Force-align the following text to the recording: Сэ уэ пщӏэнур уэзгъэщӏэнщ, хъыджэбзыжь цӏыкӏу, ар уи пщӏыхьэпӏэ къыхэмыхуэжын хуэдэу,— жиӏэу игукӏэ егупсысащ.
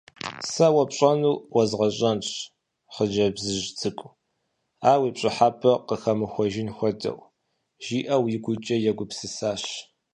Сэ 0.51 0.67
уэ 0.73 0.83
пщӏэнур 0.89 1.37
уэзгъэщӏэнщ, 1.53 2.29
хъыджэбзыжь 2.93 3.67
цӏыкӏу, 3.79 4.11
ар 4.89 4.99
уи 5.01 5.11
пщӏыхьэпӏэ 5.15 5.73
къыхэмыхуэжын 5.87 6.69
хуэдэу,— 6.77 7.23
жиӏэу 7.83 8.23
игукӏэ 8.35 8.75
егупсысащ. 8.89 9.63